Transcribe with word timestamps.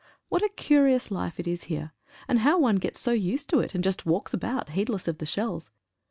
What 0.29 0.41
a 0.41 0.49
curious 0.49 1.11
life 1.11 1.39
it 1.39 1.45
is 1.45 1.65
here, 1.65 1.91
and 2.27 2.39
how 2.39 2.57
one 2.57 2.77
gets 2.77 2.99
so 2.99 3.11
used 3.11 3.51
to 3.51 3.59
it, 3.59 3.75
and 3.75 3.83
just 3.83 4.03
walks 4.03 4.33
about 4.33 4.71
heedless 4.71 5.07
of 5.07 5.19
the 5.19 5.27
shells. 5.27 5.69